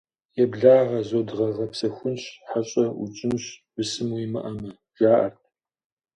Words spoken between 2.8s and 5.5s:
утщӀынщ, бысым уимыӀэмэ!»- жаӀэрт.